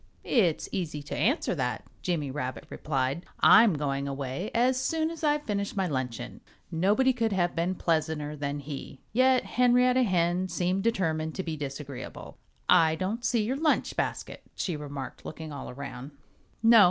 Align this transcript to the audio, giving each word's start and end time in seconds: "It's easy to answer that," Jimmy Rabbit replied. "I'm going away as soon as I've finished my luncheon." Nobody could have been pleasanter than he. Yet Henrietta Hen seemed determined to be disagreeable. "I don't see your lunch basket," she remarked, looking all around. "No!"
"It's 0.23 0.67
easy 0.71 1.03
to 1.03 1.15
answer 1.15 1.53
that," 1.53 1.83
Jimmy 2.01 2.31
Rabbit 2.31 2.65
replied. 2.71 3.23
"I'm 3.41 3.75
going 3.75 4.07
away 4.07 4.49
as 4.55 4.81
soon 4.81 5.11
as 5.11 5.23
I've 5.23 5.43
finished 5.43 5.77
my 5.77 5.85
luncheon." 5.85 6.41
Nobody 6.71 7.13
could 7.13 7.31
have 7.33 7.55
been 7.55 7.75
pleasanter 7.75 8.35
than 8.35 8.57
he. 8.61 8.99
Yet 9.13 9.43
Henrietta 9.45 10.01
Hen 10.01 10.47
seemed 10.47 10.81
determined 10.83 11.35
to 11.35 11.43
be 11.43 11.55
disagreeable. 11.55 12.39
"I 12.67 12.95
don't 12.95 13.23
see 13.23 13.43
your 13.43 13.57
lunch 13.57 13.95
basket," 13.95 14.41
she 14.55 14.75
remarked, 14.75 15.23
looking 15.23 15.53
all 15.53 15.69
around. 15.69 16.13
"No!" 16.63 16.79